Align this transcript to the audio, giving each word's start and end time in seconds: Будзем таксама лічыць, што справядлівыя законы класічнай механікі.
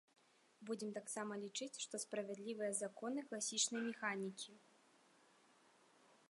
Будзем 0.67 0.89
таксама 0.97 1.33
лічыць, 1.43 1.79
што 1.83 1.99
справядлівыя 2.05 2.71
законы 2.81 3.25
класічнай 3.29 3.81
механікі. 3.89 4.59